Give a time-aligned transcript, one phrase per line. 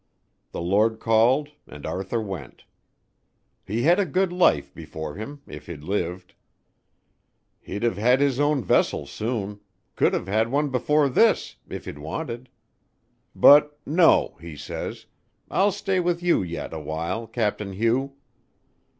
[0.51, 2.63] The Lord called and Arthur went.
[3.63, 6.33] He had a good life before him if he'd lived.
[7.59, 9.59] He'd 've had his own vessel soon
[9.95, 12.49] could've had one before this if he'd wanted.
[13.35, 15.05] But 'No,' he says,
[15.51, 18.13] 'I'll stay with you yet a while, Captain Hugh.'